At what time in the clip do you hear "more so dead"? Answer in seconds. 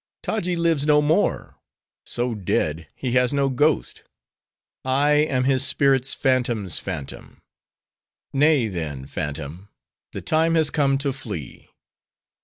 0.99-2.87